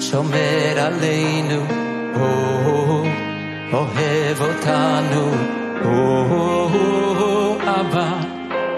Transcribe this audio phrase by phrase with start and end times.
[0.00, 1.62] שומר עלינו,
[3.72, 5.30] אוהב אותנו,
[7.66, 8.20] אבא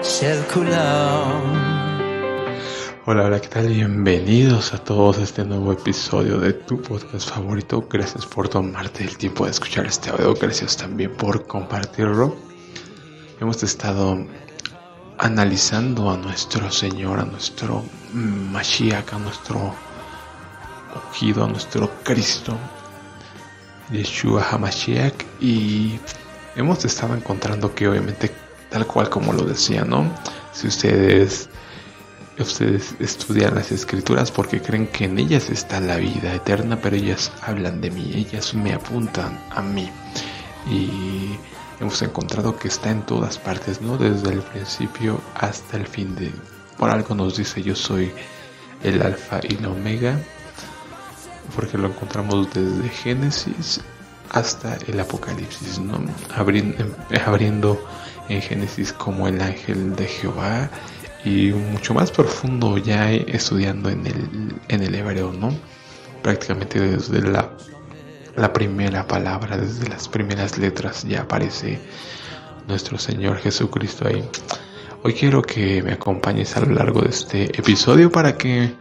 [0.03, 1.58] של כולם.
[3.12, 3.66] Hola, hola, ¿qué tal?
[3.66, 7.84] Bienvenidos a todos a este nuevo episodio de tu podcast favorito.
[7.90, 10.32] Gracias por tomarte el tiempo de escuchar este audio.
[10.34, 12.36] Gracias también por compartirlo.
[13.40, 14.16] Hemos estado
[15.18, 17.82] analizando a nuestro Señor, a nuestro
[18.12, 19.74] Mashiach, a nuestro
[21.08, 22.56] ungido, a nuestro Cristo,
[23.90, 25.98] Yeshua HaMashiach, y
[26.54, 28.30] hemos estado encontrando que obviamente,
[28.70, 30.08] tal cual como lo decía, ¿no?
[30.52, 31.49] Si ustedes
[32.38, 37.32] ustedes estudian las escrituras porque creen que en ellas está la vida eterna, pero ellas
[37.42, 39.90] hablan de mí, ellas me apuntan a mí.
[40.70, 41.38] Y
[41.80, 43.96] hemos encontrado que está en todas partes, ¿no?
[43.96, 46.32] Desde el principio hasta el fin de...
[46.78, 48.12] Por algo nos dice yo soy
[48.82, 50.18] el alfa y la omega,
[51.54, 53.80] porque lo encontramos desde Génesis
[54.30, 56.00] hasta el Apocalipsis, ¿no?
[57.26, 57.84] abriendo
[58.28, 60.70] en Génesis como el ángel de Jehová
[61.24, 65.54] y mucho más profundo ya estudiando en el, en el hebreo, ¿no?
[66.22, 67.50] Prácticamente desde la,
[68.36, 71.80] la primera palabra, desde las primeras letras ya aparece
[72.68, 74.24] nuestro Señor Jesucristo ahí.
[75.02, 78.74] Hoy quiero que me acompañes a lo largo de este episodio para que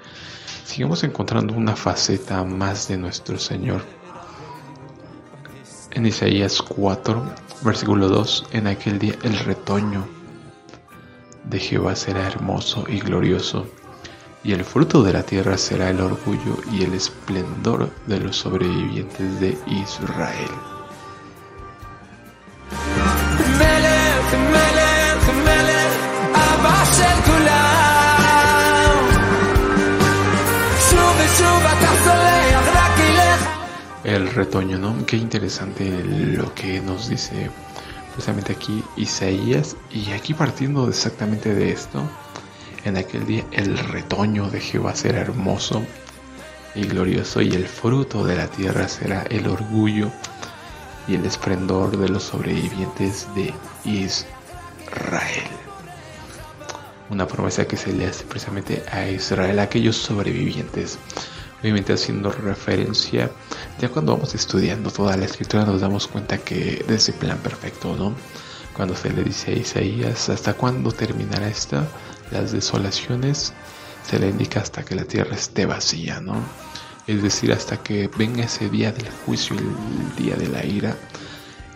[0.66, 3.84] sigamos encontrando una faceta más de nuestro Señor.
[5.92, 7.24] En Isaías 4,
[7.64, 10.19] versículo 2, en aquel día el retoño
[11.44, 13.68] de Jehová será hermoso y glorioso,
[14.44, 19.40] y el fruto de la tierra será el orgullo y el esplendor de los sobrevivientes
[19.40, 20.50] de Israel.
[34.04, 35.06] El retoño, ¿no?
[35.06, 37.52] Qué interesante lo que nos dice
[38.12, 42.04] precisamente aquí Isaías y aquí partiendo exactamente de esto,
[42.86, 45.84] en aquel día el retoño de Jehová será hermoso
[46.76, 50.12] y glorioso y el fruto de la tierra será el orgullo
[51.08, 53.54] y el esplendor de los sobrevivientes de
[53.86, 55.50] Israel.
[57.10, 61.00] Una promesa que se le hace precisamente a Israel, a aquellos sobrevivientes
[61.62, 63.32] obviamente haciendo referencia,
[63.80, 67.96] ya cuando vamos estudiando toda la escritura nos damos cuenta que de ese plan perfecto,
[67.96, 68.16] ¿no?
[68.74, 71.88] Cuando se le dice a Isaías, ¿hasta cuándo terminará esta?
[72.32, 73.54] Las desolaciones
[74.08, 76.42] se le indica hasta que la tierra esté vacía, ¿no?
[77.08, 80.96] Es decir, hasta que venga ese día del juicio, el día de la ira.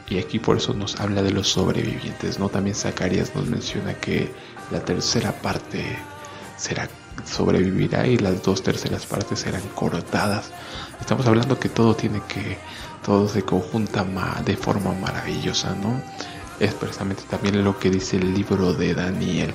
[0.08, 2.50] Y aquí por eso nos habla de los sobrevivientes, ¿no?
[2.50, 4.32] También Zacarías nos menciona que
[4.72, 5.98] la tercera parte
[6.58, 6.88] será
[7.26, 10.52] sobrevivirá y las dos terceras partes serán cortadas.
[11.00, 12.58] Estamos hablando que todo tiene que,
[13.06, 14.06] todo se conjunta
[14.46, 16.02] de forma maravillosa, ¿no?
[16.60, 19.54] Es precisamente también lo que dice el libro de Daniel,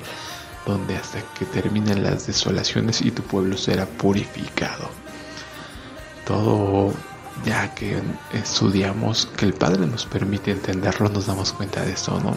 [0.65, 4.89] donde hasta que terminen las desolaciones y tu pueblo será purificado.
[6.25, 6.93] Todo
[7.45, 8.01] ya que
[8.33, 12.35] estudiamos, que el Padre nos permite entenderlo, nos damos cuenta de eso, ¿no?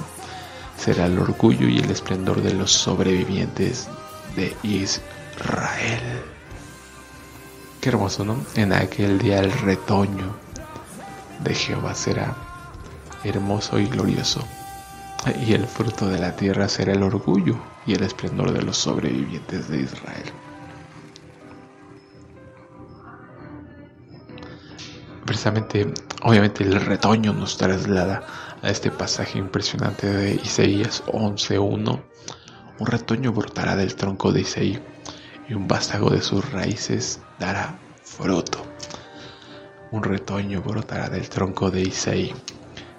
[0.79, 3.89] Será el orgullo y el esplendor de los sobrevivientes
[4.37, 6.23] de Israel.
[7.81, 8.45] Qué hermoso, ¿no?
[8.55, 10.37] En aquel día el retoño
[11.41, 12.35] de Jehová será
[13.25, 14.47] hermoso y glorioso.
[15.47, 17.57] Y el fruto de la tierra será el orgullo
[17.87, 20.33] y el esplendor de los sobrevivientes de Israel.
[25.25, 28.25] Precisamente, obviamente el retoño nos traslada
[28.63, 32.01] a este pasaje impresionante de Isaías 11.1
[32.83, 34.83] un retoño brotará del tronco de Isaí
[35.49, 38.61] y un vástago de sus raíces dará fruto.
[39.93, 42.35] Un retoño brotará del tronco de Isaí.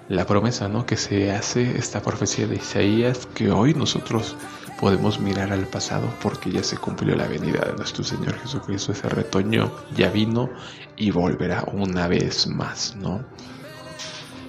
[0.08, 0.84] La promesa ¿no?
[0.84, 4.36] que se hace, esta profecía de Isaías, que hoy nosotros
[4.78, 8.92] podemos mirar al pasado porque ya se cumplió la venida de nuestro Señor Jesucristo.
[8.92, 10.50] Ese retoño ya vino
[10.96, 13.24] y volverá una vez más, ¿no?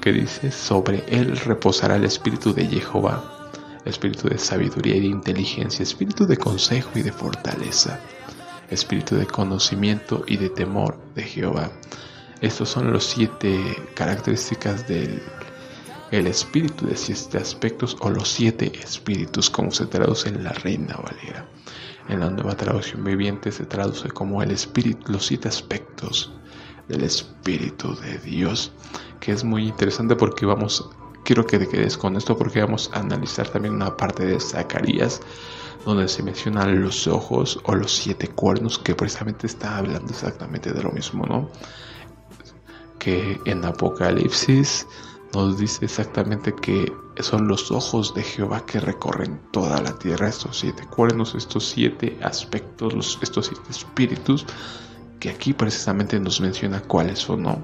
[0.02, 3.36] Que dice, sobre él reposará el espíritu de Jehová
[3.86, 8.00] espíritu de sabiduría y de inteligencia, espíritu de consejo y de fortaleza,
[8.70, 11.72] espíritu de conocimiento y de temor de Jehová.
[12.42, 13.58] Estos son los siete
[13.96, 15.22] características del
[16.12, 20.96] el espíritu de siete aspectos o los siete espíritus, como se traduce en la Reina
[20.98, 21.48] Valera.
[22.08, 26.32] En la nueva traducción viviente se traduce como el espíritu, los siete aspectos
[26.88, 28.72] del espíritu de Dios,
[29.20, 30.90] que es muy interesante porque vamos
[31.26, 35.20] quiero que te quedes con esto porque vamos a analizar también una parte de Zacarías
[35.84, 40.84] donde se mencionan los ojos o los siete cuernos que precisamente está hablando exactamente de
[40.84, 41.50] lo mismo, ¿no?
[43.00, 44.88] Que en Apocalipsis
[45.36, 50.60] nos dice exactamente que son los ojos de Jehová que recorren toda la tierra, estos
[50.60, 54.46] siete cuernos, estos siete aspectos, estos siete espíritus,
[55.20, 57.62] que aquí precisamente nos menciona cuáles son, ¿no?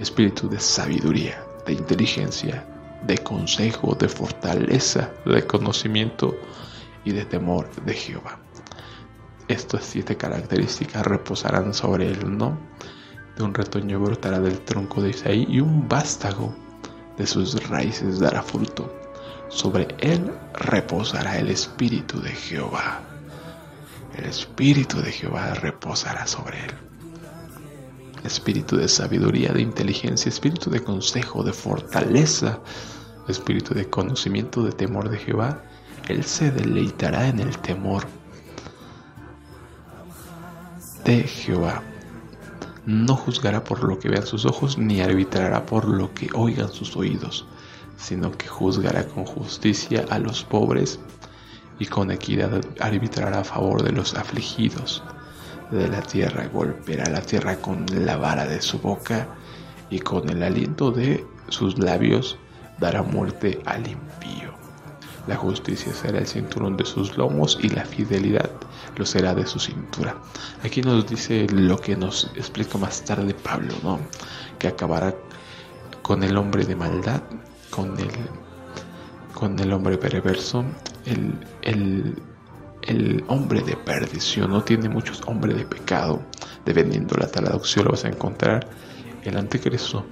[0.00, 2.66] Espíritu de sabiduría, de inteligencia,
[3.06, 6.36] de consejo, de fortaleza, de conocimiento
[7.04, 8.40] y de temor de Jehová.
[9.46, 12.58] Estas siete características reposarán sobre él, ¿no?
[13.36, 16.52] De un retoño brotará del tronco de Isaí y un vástago
[17.20, 18.90] de sus raíces dará fruto.
[19.50, 23.02] Sobre él reposará el espíritu de Jehová.
[24.16, 26.70] El espíritu de Jehová reposará sobre él.
[28.24, 32.60] Espíritu de sabiduría, de inteligencia, espíritu de consejo, de fortaleza,
[33.28, 35.62] espíritu de conocimiento, de temor de Jehová.
[36.08, 38.06] Él se deleitará en el temor
[41.04, 41.82] de Jehová.
[42.86, 46.96] No juzgará por lo que vean sus ojos, ni arbitrará por lo que oigan sus
[46.96, 47.46] oídos,
[47.96, 50.98] sino que juzgará con justicia a los pobres
[51.78, 55.02] y con equidad arbitrará a favor de los afligidos
[55.70, 59.28] de la tierra, golpeará la tierra con la vara de su boca
[59.88, 62.38] y con el aliento de sus labios
[62.78, 64.59] dará muerte al impío.
[65.26, 68.50] La justicia será el cinturón de sus lomos y la fidelidad
[68.96, 70.16] lo será de su cintura.
[70.64, 74.00] Aquí nos dice lo que nos explica más tarde Pablo, ¿no?
[74.58, 75.14] Que acabará
[76.02, 77.22] con el hombre de maldad,
[77.70, 78.10] con el,
[79.34, 80.64] con el hombre perverso,
[81.04, 82.20] el, el,
[82.82, 86.22] el hombre de perdición, no tiene muchos hombres de pecado.
[86.64, 88.68] Dependiendo la traducción lo vas a encontrar
[89.22, 90.04] el anticristo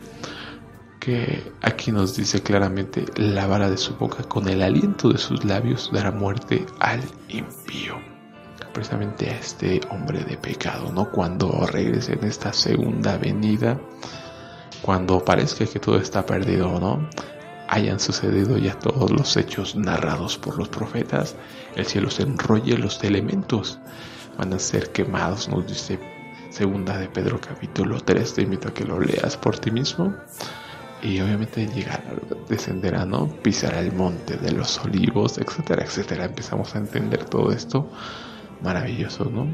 [1.62, 5.90] aquí nos dice claramente la vara de su boca con el aliento de sus labios
[5.92, 7.96] dará muerte al impío.
[8.72, 13.80] Precisamente a este hombre de pecado no cuando regrese en esta segunda venida
[14.82, 17.08] cuando parezca que todo está perdido no
[17.68, 21.36] hayan sucedido ya todos los hechos narrados por los profetas
[21.74, 23.78] el cielo se enrolle los elementos
[24.36, 25.98] van a ser quemados nos dice
[26.50, 30.14] segunda de Pedro capítulo 3 te invito a que lo leas por ti mismo
[31.02, 32.02] y obviamente llegar,
[32.48, 33.28] descenderá, ¿no?
[33.28, 36.24] Pisará el monte de los olivos, etcétera, etcétera.
[36.24, 37.90] Empezamos a entender todo esto
[38.62, 39.46] maravilloso, ¿no?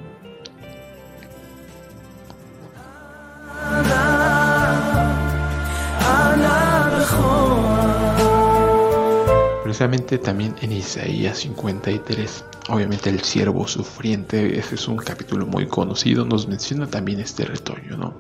[9.62, 16.24] Precisamente también en Isaías 53, obviamente el siervo sufriente, ese es un capítulo muy conocido,
[16.24, 18.14] nos menciona también este retoño, ¿no?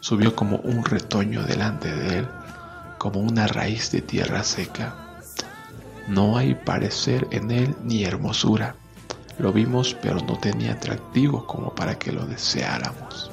[0.00, 2.28] Subió como un retoño delante de él
[3.00, 4.94] como una raíz de tierra seca.
[6.06, 8.74] No hay parecer en él ni hermosura.
[9.38, 13.30] Lo vimos pero no tenía atractivo como para que lo deseáramos.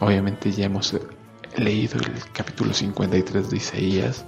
[0.00, 0.92] Obviamente ya hemos
[1.56, 4.24] leído el capítulo 53 de Isaías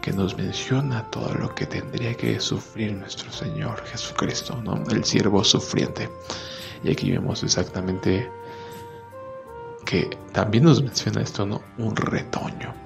[0.00, 4.62] que nos menciona todo lo que tendría que sufrir nuestro Señor Jesucristo.
[4.88, 6.08] El siervo sufriente.
[6.84, 8.30] Y aquí vemos exactamente
[9.84, 11.60] que también nos menciona esto, ¿no?
[11.76, 12.85] Un retoño.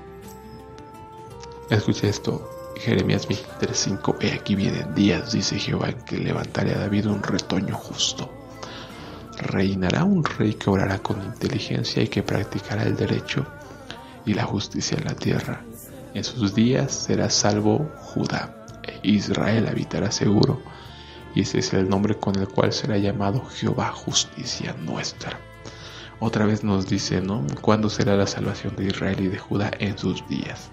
[1.71, 7.23] Escucha esto, Jeremías 23:5, he aquí vienen días, dice Jehová, que levantaré a David un
[7.23, 8.29] retoño justo.
[9.39, 13.47] Reinará un rey que orará con inteligencia y que practicará el derecho
[14.27, 15.63] y la justicia en la tierra.
[16.13, 20.61] En sus días será salvo Judá, e Israel habitará seguro,
[21.37, 25.39] y ese es el nombre con el cual será llamado Jehová justicia nuestra.
[26.19, 27.47] Otra vez nos dice, ¿no?
[27.61, 30.69] ¿Cuándo será la salvación de Israel y de Judá en sus días?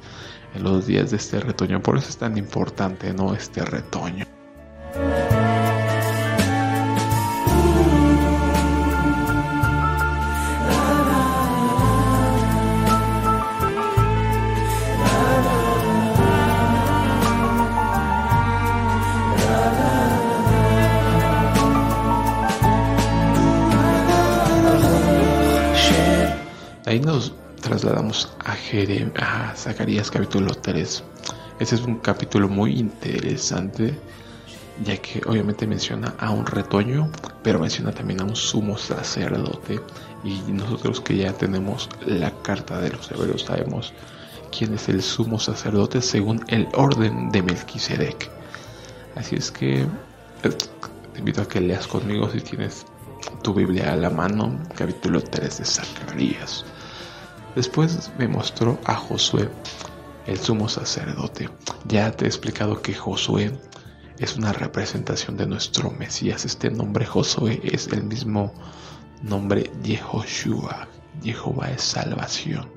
[0.56, 1.82] En los días de este retoño.
[1.82, 3.34] Por eso es tan importante, ¿no?
[3.34, 4.26] Este retoño.
[26.88, 27.34] Ahí nos
[27.68, 31.04] trasladamos a, a Zacarías capítulo 3.
[31.60, 33.94] Este es un capítulo muy interesante,
[34.86, 37.12] ya que obviamente menciona a un retoño,
[37.44, 39.82] pero menciona también a un sumo sacerdote.
[40.24, 43.94] Y nosotros que ya tenemos la carta de los hebreos sabemos
[44.58, 48.32] quién es el sumo sacerdote según el orden de Melquisedec.
[49.16, 49.88] Así es que eh,
[51.12, 52.86] te invito a que leas conmigo si tienes
[53.42, 56.64] tu Biblia a la mano, capítulo 3 de Zacarías.
[57.58, 59.50] Después me mostró a Josué
[60.28, 61.50] el sumo sacerdote.
[61.88, 63.52] Ya te he explicado que Josué
[64.20, 66.46] es una representación de nuestro Mesías.
[66.46, 68.54] Este nombre Josué es el mismo
[69.24, 70.88] nombre Yehoshua.
[71.24, 72.70] Jehová es salvación.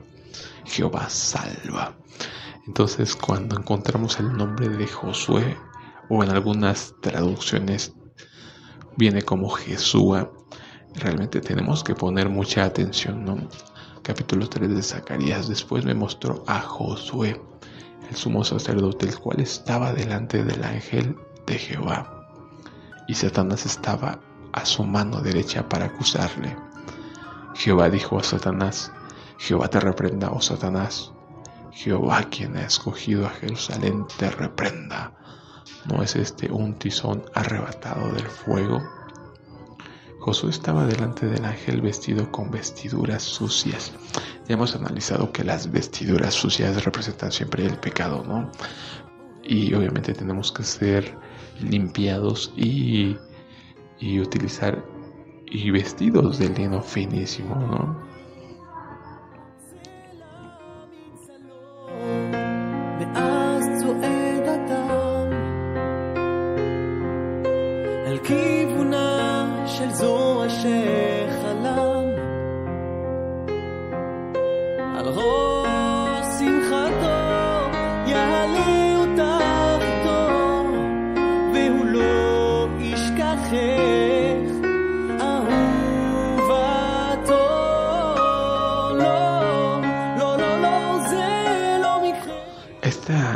[0.65, 1.95] Jehová salva.
[2.67, 5.59] Entonces cuando encontramos el nombre de Josué
[6.09, 7.93] o en algunas traducciones
[8.97, 10.33] viene como Jesúa,
[10.95, 13.47] realmente tenemos que poner mucha atención, ¿no?
[14.03, 17.39] Capítulo 3 de Zacarías después me mostró a Josué,
[18.09, 21.17] el sumo sacerdote, el cual estaba delante del ángel
[21.47, 22.27] de Jehová,
[23.07, 24.19] y Satanás estaba
[24.53, 26.57] a su mano derecha para acusarle.
[27.55, 28.91] Jehová dijo a Satanás,
[29.39, 31.13] Jehová te reprenda, oh Satanás.
[31.71, 35.13] Jehová quien ha escogido a Jerusalén te reprenda.
[35.85, 38.81] ¿No es este un tizón arrebatado del fuego?
[40.31, 43.93] Estaba delante del ángel vestido con vestiduras sucias.
[44.47, 48.49] Ya hemos analizado que las vestiduras sucias representan siempre el pecado, ¿no?
[49.43, 51.19] Y obviamente tenemos que ser
[51.61, 53.17] limpiados y,
[53.99, 54.85] y utilizar
[55.47, 58.10] y vestidos de lino finísimo, ¿no?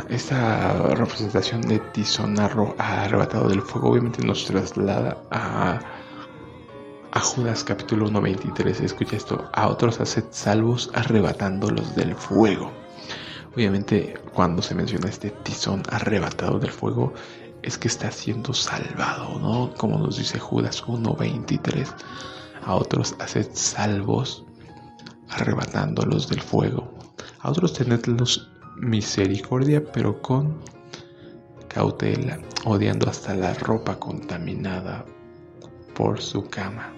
[0.09, 5.79] Esta representación de Tizón arrebatado del fuego obviamente nos traslada a
[7.25, 8.81] Judas capítulo 1, 23.
[8.81, 12.71] Escucha esto, a otros haced salvos arrebatándolos del fuego.
[13.53, 17.13] Obviamente cuando se menciona este tizón arrebatado del fuego
[17.63, 19.73] es que está siendo salvado, ¿no?
[19.75, 21.87] Como nos dice Judas 1.23,
[22.63, 24.45] a otros haced salvos
[25.29, 26.93] arrebatándolos del fuego,
[27.39, 30.61] a otros tenedlos misericordia, pero con
[31.69, 35.03] cautela, odiando hasta la ropa contaminada
[35.95, 36.93] por su cama.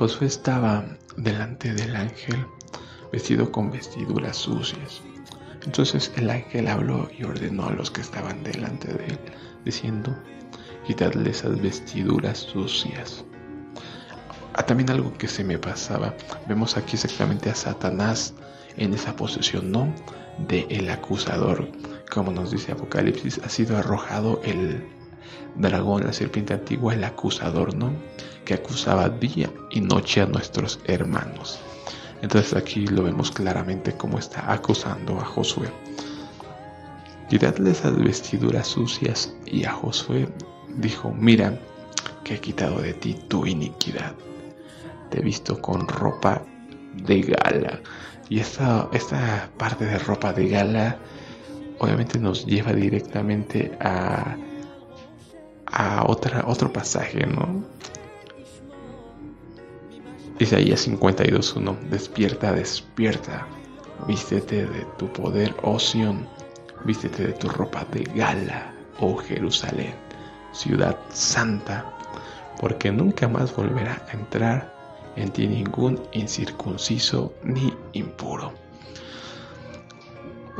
[0.00, 0.82] Josué estaba
[1.18, 2.46] delante del ángel
[3.12, 5.02] vestido con vestiduras sucias.
[5.66, 9.18] Entonces el ángel habló y ordenó a los que estaban delante de él,
[9.62, 10.16] diciendo,
[10.86, 13.26] quitadle esas vestiduras sucias.
[14.60, 16.14] Ah, también algo que se me pasaba,
[16.46, 18.34] vemos aquí exactamente a Satanás
[18.76, 19.90] en esa posesión, ¿no?
[20.48, 21.66] De el acusador,
[22.12, 24.86] como nos dice Apocalipsis, ha sido arrojado el
[25.54, 27.90] dragón, la serpiente antigua, el acusador, ¿no?
[28.44, 31.58] Que acusaba día y noche a nuestros hermanos.
[32.20, 35.70] Entonces aquí lo vemos claramente cómo está acusando a Josué.
[37.30, 40.28] Quitadle esas vestiduras sucias y a Josué
[40.76, 41.58] dijo, mira
[42.24, 44.14] que he quitado de ti tu iniquidad.
[45.10, 46.42] Te he visto con ropa
[46.94, 47.80] de gala.
[48.28, 50.96] Y esta, esta parte de ropa de gala
[51.78, 54.36] obviamente nos lleva directamente a
[55.72, 57.64] a otra, otro pasaje, ¿no?
[60.38, 63.46] Isaías 52.1 Despierta, despierta,
[64.06, 66.26] vístete de tu poder, oh Sión,
[66.84, 69.94] vístete de tu ropa de gala, oh Jerusalén,
[70.52, 71.84] ciudad santa,
[72.58, 74.79] porque nunca más volverá a entrar
[75.16, 78.52] en ti ningún incircunciso ni impuro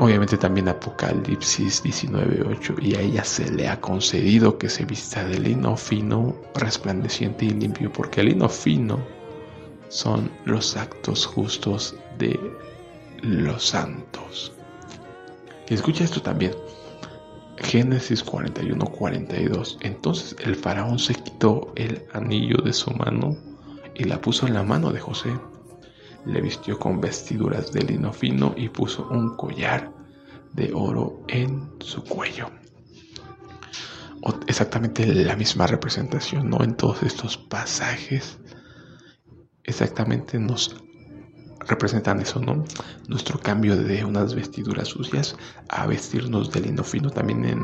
[0.01, 5.39] Obviamente también Apocalipsis 19.8 y a ella se le ha concedido que se vista de
[5.39, 8.97] lino fino, resplandeciente y limpio, porque el lino fino
[9.89, 12.39] son los actos justos de
[13.21, 14.53] los santos.
[15.69, 16.53] Y escucha esto también.
[17.57, 19.77] Génesis 41-42.
[19.81, 23.37] Entonces el faraón se quitó el anillo de su mano
[23.95, 25.33] y la puso en la mano de José
[26.25, 29.91] le vistió con vestiduras de lino fino y puso un collar
[30.53, 32.49] de oro en su cuello.
[34.47, 36.63] exactamente la misma representación, ¿no?
[36.63, 38.37] En todos estos pasajes,
[39.63, 40.75] exactamente nos
[41.67, 42.63] representan eso, ¿no?
[43.07, 45.35] Nuestro cambio de unas vestiduras sucias
[45.69, 47.63] a vestirnos de lino fino también en,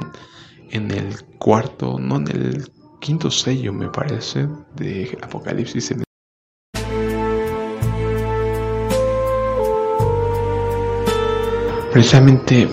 [0.72, 6.07] en el cuarto, no en el quinto sello, me parece, de Apocalipsis en
[11.98, 12.70] precisamente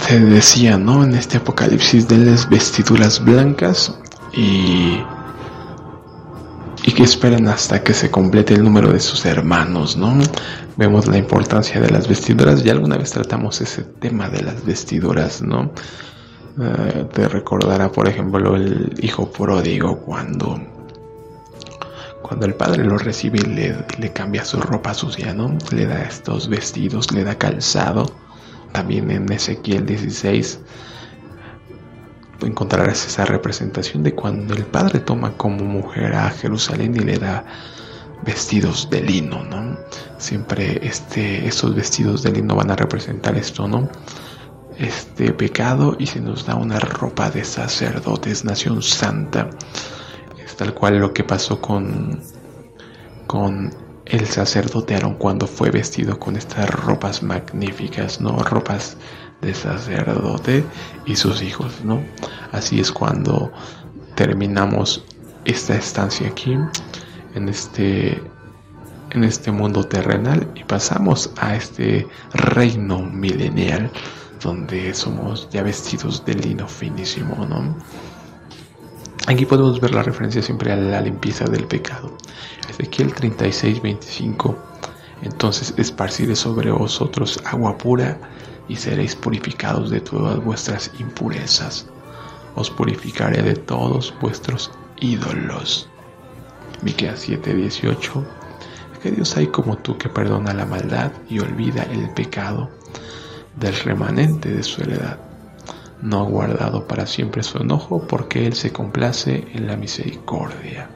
[0.00, 1.04] se decía, ¿no?
[1.04, 3.96] En este apocalipsis de las vestiduras blancas
[4.32, 5.00] y
[6.82, 10.18] y que esperan hasta que se complete el número de sus hermanos, ¿no?
[10.76, 15.40] Vemos la importancia de las vestiduras, y alguna vez tratamos ese tema de las vestiduras,
[15.40, 15.70] ¿no?
[16.60, 20.60] Eh, te recordará, por ejemplo, el hijo pródigo cuando
[22.22, 25.56] cuando el padre lo recibe le, le cambia su ropa sucia, ¿no?
[25.70, 28.06] Le da estos vestidos, le da calzado
[28.78, 30.60] también en Ezequiel 16
[32.42, 37.44] encontrarás esa representación de cuando el padre toma como mujer a Jerusalén y le da
[38.22, 39.76] vestidos de lino, ¿no?
[40.18, 43.88] Siempre este, esos vestidos de lino van a representar esto, ¿no?
[44.76, 49.50] Este pecado y se nos da una ropa de sacerdotes, nación santa.
[50.38, 52.22] Es tal cual lo que pasó con,
[53.26, 58.38] con el sacerdote Aarón cuando fue vestido con estas ropas magníficas, ¿no?
[58.38, 58.96] Ropas
[59.42, 60.64] de sacerdote
[61.06, 62.02] y sus hijos, ¿no?
[62.52, 63.52] Así es cuando
[64.14, 65.04] terminamos
[65.44, 66.56] esta estancia aquí,
[67.34, 68.22] en este,
[69.10, 73.90] en este mundo terrenal y pasamos a este reino milenial
[74.42, 77.76] donde somos ya vestidos de lino finísimo, ¿no?
[79.28, 82.16] Aquí podemos ver la referencia siempre a la limpieza del pecado.
[82.66, 84.56] Ezequiel 36, 25.
[85.20, 88.18] Entonces esparciré sobre vosotros agua pura
[88.68, 91.86] y seréis purificados de todas vuestras impurezas.
[92.54, 95.90] Os purificaré de todos vuestros ídolos.
[96.80, 98.24] Miqueas 7, 18.
[99.02, 102.70] Que Dios hay como tú que perdona la maldad y olvida el pecado
[103.56, 105.27] del remanente de su heredad
[106.02, 110.90] no ha guardado para siempre su enojo, porque Él se complace en la misericordia.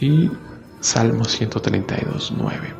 [0.00, 0.30] Y
[0.80, 2.74] Salmo 132, 9.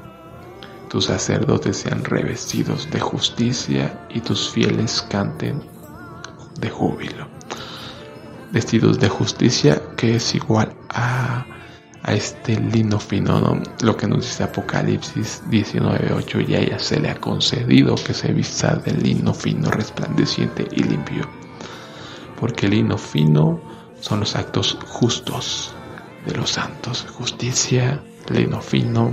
[0.88, 5.62] Tus sacerdotes sean revestidos de justicia y tus fieles canten
[6.60, 7.28] de júbilo.
[8.52, 11.44] Vestidos de justicia que es igual a
[12.02, 17.10] a este lino fino, lo que nos dice Apocalipsis 19.8, y a ella se le
[17.10, 21.28] ha concedido que se vista de lino fino, resplandeciente y limpio.
[22.38, 23.60] Porque el lino fino
[24.00, 25.72] son los actos justos
[26.24, 29.12] de los santos, justicia, lino fino.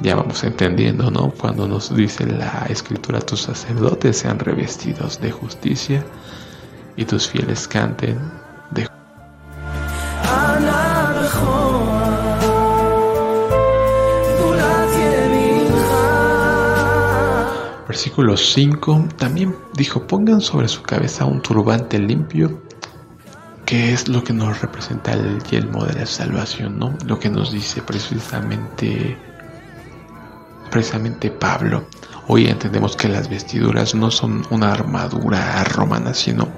[0.00, 1.30] Ya vamos entendiendo, ¿no?
[1.30, 6.04] Cuando nos dice la escritura, tus sacerdotes sean revestidos de justicia
[6.96, 8.18] y tus fieles canten
[17.92, 22.62] Versículo 5 también dijo, pongan sobre su cabeza un turbante limpio,
[23.66, 26.96] que es lo que nos representa el yelmo de la salvación, ¿no?
[27.04, 29.18] Lo que nos dice precisamente,
[30.70, 31.84] precisamente Pablo.
[32.28, 36.48] Hoy entendemos que las vestiduras no son una armadura romana, sino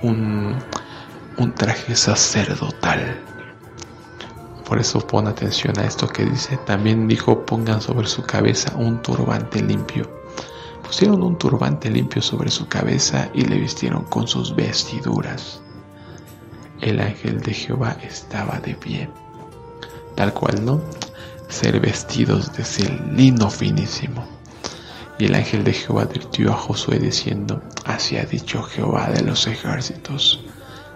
[0.00, 0.56] un,
[1.36, 3.20] un traje sacerdotal.
[4.66, 6.56] Por eso pon atención a esto que dice.
[6.64, 10.15] También dijo, pongan sobre su cabeza un turbante limpio
[10.86, 15.60] Pusieron un turbante limpio sobre su cabeza y le vistieron con sus vestiduras.
[16.80, 19.10] El ángel de Jehová estaba de pie,
[20.14, 20.80] tal cual, ¿no?
[21.48, 24.24] Ser vestidos de ese lino finísimo.
[25.18, 29.48] Y el ángel de Jehová advirtió a Josué diciendo, así ha dicho Jehová de los
[29.48, 30.44] ejércitos,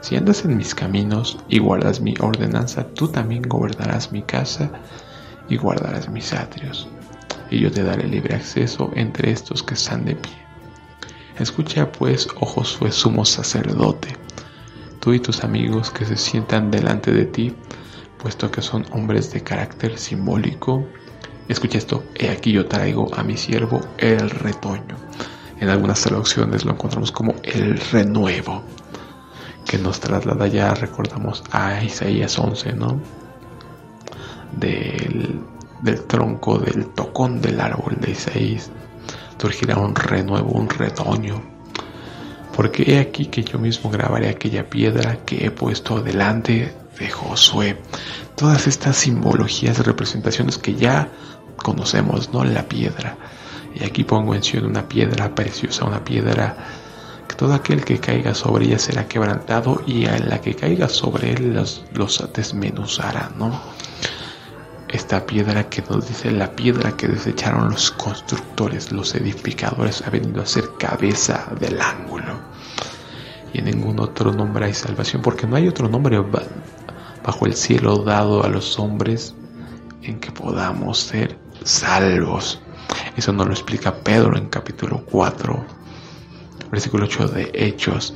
[0.02, 4.70] si andas en mis caminos y guardas mi ordenanza, tú también gobernarás mi casa
[5.48, 6.88] y guardarás mis atrios
[7.50, 10.32] y yo te daré libre acceso entre estos que están de pie.
[11.38, 14.16] Escucha pues, oh Josué, sumo sacerdote,
[15.00, 17.54] tú y tus amigos que se sientan delante de ti,
[18.22, 20.86] puesto que son hombres de carácter simbólico.
[21.48, 24.96] Escucha esto, he aquí yo traigo a mi siervo el retoño.
[25.58, 28.62] En algunas traducciones lo encontramos como el renuevo,
[29.66, 33.00] que nos traslada ya, recordamos, a Isaías 11, ¿no?
[34.52, 35.40] Del
[35.82, 38.70] del tronco del tocón del árbol de Isaías
[39.40, 41.42] surgirá un renuevo, un retoño.
[42.54, 47.80] Porque he aquí que yo mismo grabaré aquella piedra que he puesto delante de Josué.
[48.36, 51.08] Todas estas simbologías, representaciones que ya
[51.56, 52.44] conocemos, ¿no?
[52.44, 53.16] La piedra.
[53.74, 56.56] Y aquí pongo en una piedra preciosa, una piedra
[57.28, 61.32] que todo aquel que caiga sobre ella será quebrantado y a la que caiga sobre
[61.32, 63.58] él los, los desmenuzará, ¿no?
[65.10, 70.40] Esta piedra que nos dice la piedra que desecharon los constructores, los edificadores, ha venido
[70.40, 72.38] a ser cabeza del ángulo.
[73.52, 76.22] y en ningún otro nombre hay salvación, porque no hay otro nombre
[77.24, 79.34] bajo el cielo dado a los hombres
[80.02, 82.60] en que podamos ser salvos.
[83.16, 85.66] Eso nos lo explica Pedro en capítulo 4,
[86.70, 88.14] versículo 8 de Hechos.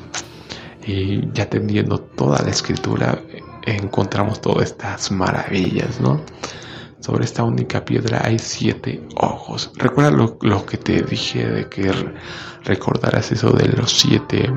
[0.86, 3.20] Y ya teniendo toda la escritura,
[3.64, 6.20] encontramos todas estas maravillas, ¿no?
[7.04, 9.70] Sobre esta única piedra hay siete ojos.
[9.74, 11.92] Recuerda lo, que te dije de que
[12.62, 14.50] recordarás eso de los siete,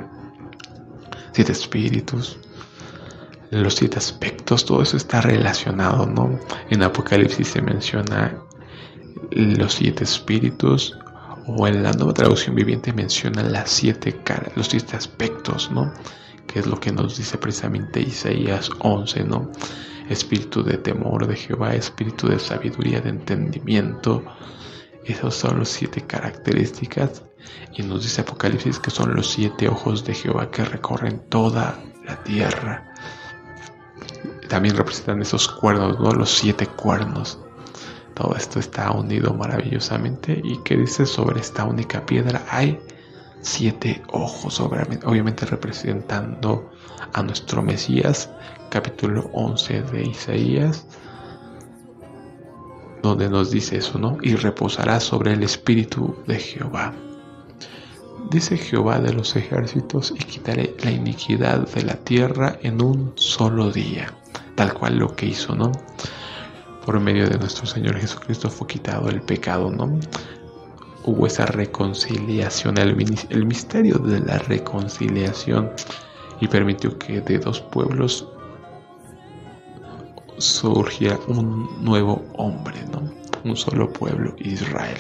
[1.34, 2.38] siete espíritus,
[3.52, 6.40] los siete aspectos, todo eso está relacionado, ¿no?
[6.70, 8.42] En Apocalipsis se menciona
[9.32, 10.98] los siete espíritus,
[11.48, 15.92] o en la nueva traducción viviente menciona las siete caras, los siete aspectos, ¿no?
[16.48, 19.52] Que es lo que nos dice precisamente Isaías 11, ¿no?
[20.10, 24.24] Espíritu de temor de Jehová, espíritu de sabiduría, de entendimiento.
[25.06, 27.24] Esas son las siete características.
[27.74, 32.24] Y nos dice Apocalipsis que son los siete ojos de Jehová que recorren toda la
[32.24, 32.94] tierra.
[34.50, 36.12] También representan esos cuernos, ¿no?
[36.12, 37.40] Los siete cuernos
[38.18, 40.42] todo esto está unido maravillosamente.
[40.44, 42.44] ¿Y qué dice sobre esta única piedra?
[42.50, 42.80] Hay
[43.42, 46.72] siete ojos, obviamente representando
[47.14, 48.32] a nuestro Mesías,
[48.70, 50.86] capítulo 11 de Isaías,
[53.02, 54.18] donde nos dice eso, ¿no?
[54.22, 56.94] Y reposará sobre el espíritu de Jehová.
[58.32, 63.72] Dice Jehová de los ejércitos, y quitaré la iniquidad de la tierra en un solo
[63.72, 64.14] día,
[64.56, 65.72] tal cual lo que hizo, ¿no?
[66.88, 70.00] por medio de nuestro Señor Jesucristo fue quitado el pecado, ¿no?
[71.04, 72.96] Hubo esa reconciliación, el,
[73.46, 75.70] misterio de la reconciliación
[76.40, 78.30] y permitió que de dos pueblos
[80.38, 83.12] surgiera un nuevo hombre, ¿no?
[83.44, 84.98] Un solo pueblo, Israel.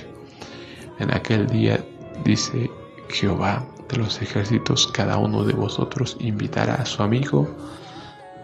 [1.00, 1.84] En aquel día
[2.23, 2.69] dice
[3.10, 7.47] Jehová de los ejércitos, cada uno de vosotros invitará a su amigo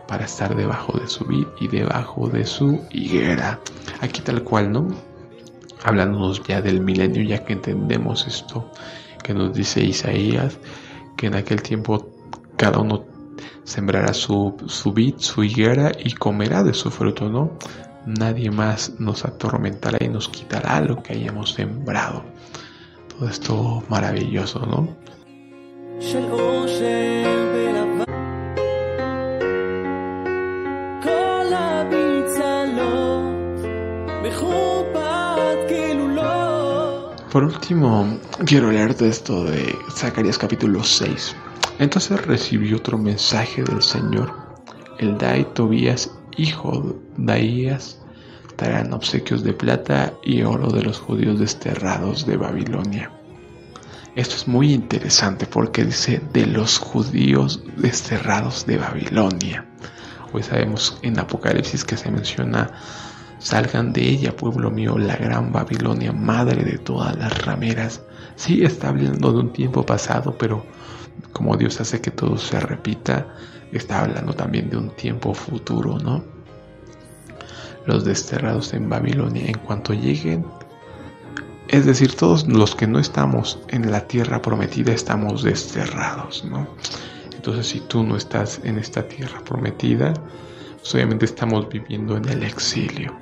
[0.08, 3.60] para estar debajo de su vid y debajo de su higuera.
[4.02, 4.88] Aquí tal cual, ¿no?
[5.84, 8.70] Hablándonos ya del milenio, ya que entendemos esto
[9.24, 10.58] que nos dice Isaías,
[11.18, 12.10] que en aquel tiempo
[12.58, 13.06] cada uno
[13.64, 17.58] sembrará su, su vid, su higuera y comerá de su fruto, ¿no?
[18.06, 22.24] Nadie más nos atormentará y nos quitará lo que hayamos sembrado.
[23.08, 24.90] Todo esto maravilloso, ¿no?
[37.32, 41.36] Por último, quiero leerte esto de Zacarías capítulo 6.
[41.84, 44.32] Entonces recibió otro mensaje del Señor.
[45.00, 46.80] El Dai Tobías, hijo
[47.18, 48.00] de Daías,
[48.56, 53.12] traerán obsequios de plata y oro de los judíos desterrados de Babilonia.
[54.16, 59.66] Esto es muy interesante porque dice de los judíos desterrados de Babilonia.
[60.32, 62.72] Hoy sabemos en Apocalipsis que se menciona
[63.40, 68.02] Salgan de ella, pueblo mío, la gran Babilonia, madre de todas las rameras.
[68.38, 70.66] Sí, está hablando de un tiempo pasado, pero
[71.32, 73.36] como Dios hace que todo se repita,
[73.72, 76.24] está hablando también de un tiempo futuro, ¿no?
[77.86, 80.46] Los desterrados en Babilonia, en cuanto lleguen,
[81.68, 86.68] es decir, todos los que no estamos en la tierra prometida estamos desterrados, ¿no?
[87.36, 90.14] Entonces, si tú no estás en esta tierra prometida,
[90.78, 93.16] pues obviamente estamos viviendo en el exilio.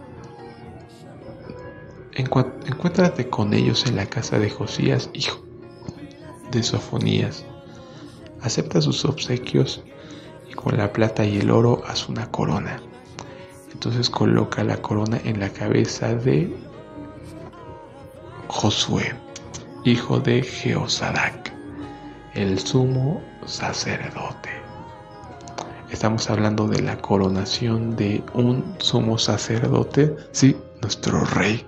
[2.13, 5.39] Encuéntrate con ellos en la casa de Josías, hijo
[6.51, 7.45] de Sofonías.
[8.41, 9.84] Acepta sus obsequios
[10.49, 12.82] y con la plata y el oro haz una corona.
[13.73, 16.56] Entonces coloca la corona en la cabeza de
[18.47, 19.15] Josué,
[19.86, 21.54] hijo de Jeosadac,
[22.34, 24.49] el sumo sacerdote.
[25.89, 31.65] Estamos hablando de la coronación de un sumo sacerdote, sí, nuestro rey,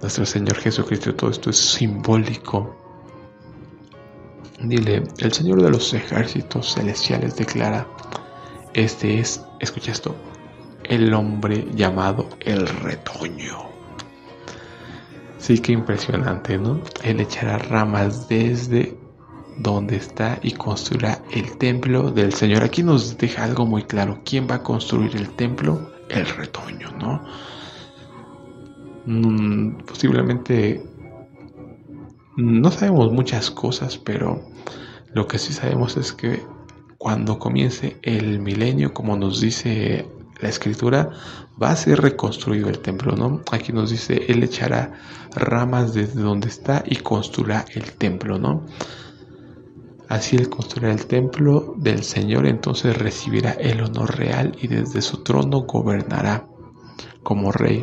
[0.00, 1.14] nuestro Señor Jesucristo.
[1.14, 2.81] Todo esto es simbólico.
[4.64, 7.86] Dile, el Señor de los ejércitos celestiales declara,
[8.74, 10.14] este es, escucha esto,
[10.84, 13.70] el hombre llamado el retoño.
[15.38, 16.80] Sí, que impresionante, ¿no?
[17.02, 18.96] Él echará ramas desde
[19.58, 22.62] donde está y construirá el templo del Señor.
[22.62, 24.20] Aquí nos deja algo muy claro.
[24.24, 25.90] ¿Quién va a construir el templo?
[26.08, 27.24] El retoño, ¿no?
[29.06, 30.84] Mm, posiblemente
[32.36, 34.51] no sabemos muchas cosas, pero
[35.14, 36.42] lo que sí sabemos es que
[36.98, 40.08] cuando comience el milenio, como nos dice
[40.40, 41.10] la escritura,
[41.60, 43.42] va a ser reconstruido el templo, ¿no?
[43.50, 44.92] Aquí nos dice, Él echará
[45.34, 48.66] ramas desde donde está y construirá el templo, ¿no?
[50.08, 55.22] Así el construir el templo del Señor entonces recibirá el honor real y desde su
[55.22, 56.46] trono gobernará
[57.22, 57.82] como rey.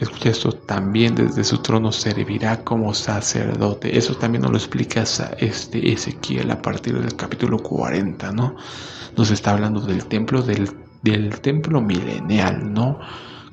[0.00, 3.98] Escucha esto, también desde su trono servirá como sacerdote.
[3.98, 5.04] Eso también nos lo explica
[5.38, 8.56] este Ezequiel a partir del capítulo 40, ¿no?
[9.14, 10.70] Nos está hablando del templo, del,
[11.02, 12.98] del templo milenial, ¿no?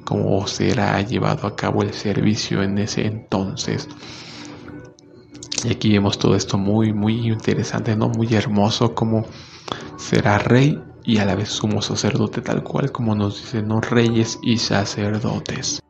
[0.05, 3.89] Cómo será llevado a cabo el servicio en ese entonces.
[5.65, 8.07] Y aquí vemos todo esto muy, muy interesante, ¿no?
[8.07, 9.25] Muy hermoso, como
[9.97, 13.81] será rey y a la vez sumo sacerdote, tal cual como nos dicen, ¿no?
[13.81, 15.81] Reyes y sacerdotes.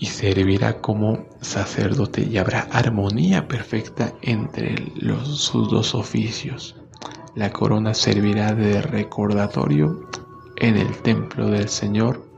[0.00, 6.74] Y servirá como sacerdote y habrá armonía perfecta entre los, sus dos oficios.
[7.36, 10.08] La corona servirá de recordatorio
[10.56, 12.30] en el templo del Señor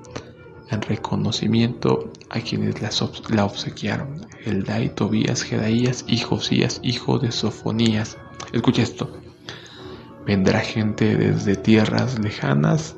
[0.73, 2.81] en reconocimiento a quienes
[3.31, 8.17] la, obsequiaron, Eldai, Tobías, Jedaías y Josías, hijo de Sofonías.
[8.53, 9.11] Escucha esto.
[10.27, 12.97] Vendrá gente desde tierras lejanas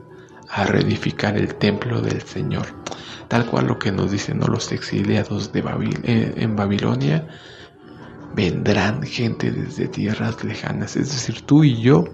[0.48, 2.83] a reedificar el templo del Señor.
[3.28, 5.60] Tal cual lo que nos dicen los exiliados de
[6.04, 7.26] eh, en Babilonia.
[8.34, 10.96] Vendrán gente desde tierras lejanas.
[10.96, 12.04] Es decir, tú y yo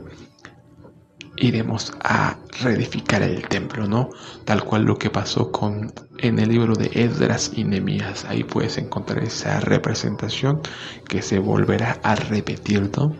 [1.41, 4.11] iremos a reedificar el templo, ¿no?
[4.45, 8.25] Tal cual lo que pasó con en el libro de Esdras y Nemías.
[8.27, 10.61] Ahí puedes encontrar esa representación
[11.09, 13.15] que se volverá a repetir, ¿no?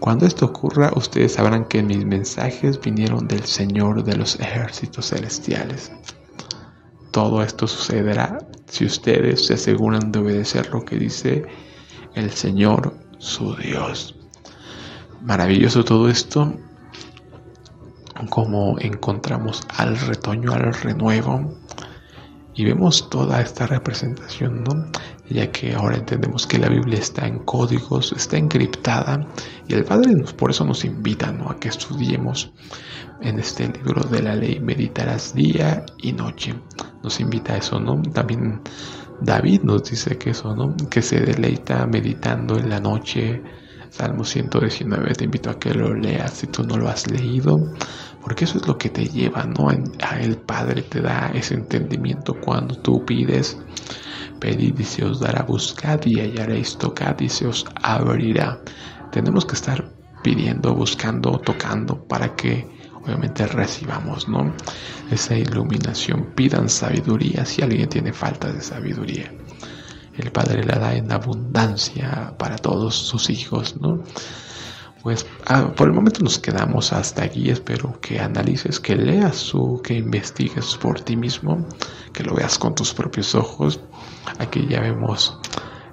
[0.00, 5.92] Cuando esto ocurra, ustedes sabrán que mis mensajes vinieron del Señor de los ejércitos celestiales.
[7.10, 11.44] Todo esto sucederá si ustedes se aseguran de obedecer lo que dice
[12.14, 14.16] el Señor su Dios.
[15.22, 16.54] Maravilloso todo esto
[18.28, 21.54] como encontramos al retoño, al renuevo,
[22.54, 24.86] y vemos toda esta representación, ¿no?
[25.28, 29.26] Ya que ahora entendemos que la Biblia está en códigos, está encriptada,
[29.68, 31.50] y el Padre nos, por eso nos invita, ¿no?
[31.50, 32.52] A que estudiemos
[33.20, 36.54] en este libro de la ley, meditarás día y noche.
[37.02, 38.02] Nos invita a eso, ¿no?
[38.02, 38.60] También
[39.20, 40.74] David nos dice que eso, ¿no?
[40.88, 43.42] Que se deleita meditando en la noche.
[43.90, 47.74] Salmo 119, te invito a que lo leas si tú no lo has leído
[48.22, 49.68] porque eso es lo que te lleva, ¿no?
[49.68, 53.56] A el Padre te da ese entendimiento cuando tú pides,
[54.38, 58.60] pedid y se os dará, buscad y hallaréis, tocad y se os abrirá.
[59.10, 59.90] Tenemos que estar
[60.22, 62.68] pidiendo, buscando, tocando para que
[63.02, 64.52] obviamente recibamos, ¿no?
[65.10, 66.32] Esa iluminación.
[66.34, 69.32] Pidan sabiduría si alguien tiene falta de sabiduría.
[70.20, 74.02] El Padre la da en abundancia para todos sus hijos, ¿no?
[75.02, 77.48] Pues ah, por el momento nos quedamos hasta aquí.
[77.48, 81.66] Espero que analices, que leas o que investigues por ti mismo,
[82.12, 83.80] que lo veas con tus propios ojos.
[84.38, 85.38] Aquí ya vemos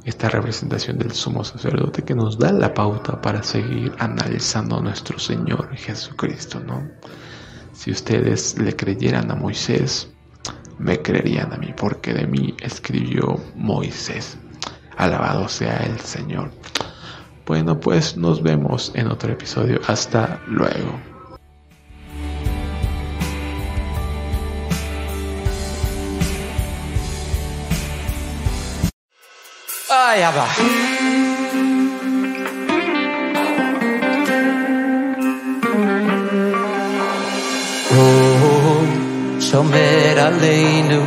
[0.03, 5.19] esta representación del sumo sacerdote que nos da la pauta para seguir analizando a nuestro
[5.19, 6.89] Señor Jesucristo, ¿no?
[7.71, 10.09] Si ustedes le creyeran a Moisés,
[10.79, 14.37] me creerían a mí, porque de mí escribió Moisés.
[14.97, 16.51] Alabado sea el Señor.
[17.45, 19.79] Bueno, pues nos vemos en otro episodio.
[19.87, 20.99] Hasta luego.
[39.57, 41.01] שומר עלינו,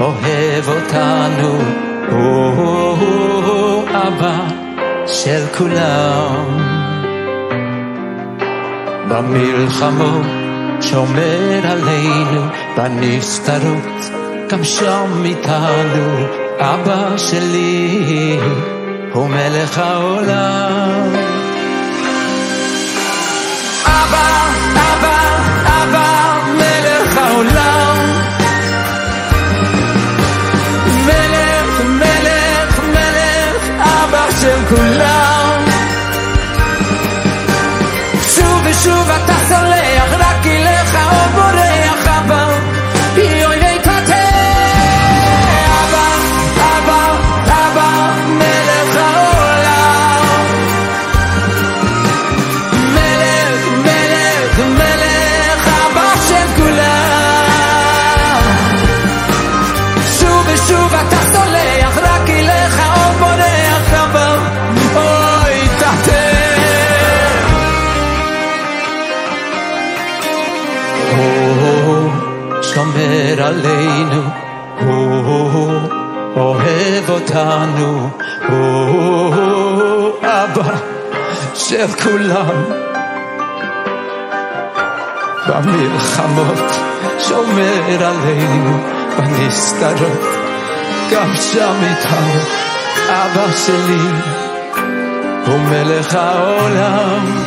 [0.00, 1.58] אוהב אותנו,
[3.88, 4.38] אבא
[5.06, 6.58] של כולם.
[9.08, 10.26] במלחמות
[10.80, 12.40] שומר עלינו,
[12.76, 14.10] בנסתרות
[14.50, 16.26] גם שם איתנו,
[16.58, 18.38] אבא שלי
[19.12, 21.08] הוא מלך העולם.
[23.86, 24.43] אבא,
[77.34, 78.10] אותנו,
[78.48, 80.74] או, אבא
[81.54, 82.64] של כולם.
[85.48, 86.70] במלחמות
[87.18, 88.78] שומר עלינו,
[89.18, 90.22] בנסתרות,
[91.10, 92.40] גם שם איתנו,
[93.08, 94.08] אבא שלי
[95.46, 97.42] הוא מלך העולם.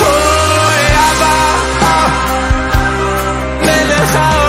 [0.00, 2.08] אוי אבא,
[3.60, 4.41] מלך העולם